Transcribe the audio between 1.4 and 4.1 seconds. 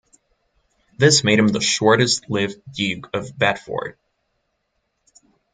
the shortest-lived Duke of Bedford.